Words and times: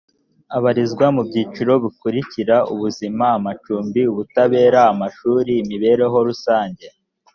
abarizwa 0.57 1.05
mu 1.15 1.21
byiciro 1.27 1.73
bikurikira 1.83 2.55
ubuzima 2.73 3.25
amacumbi 3.37 4.01
ubutabera 4.11 4.79
amashuri 4.91 5.51
imibereho 5.63 6.17
rusange 6.27 6.85